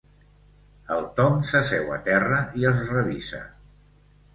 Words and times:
El 0.95 1.05
Tom 1.21 1.37
s'asseu 1.51 1.95
a 1.99 2.03
terra 2.11 2.43
i 2.65 2.69
els 2.75 2.93
revisa. 2.99 3.49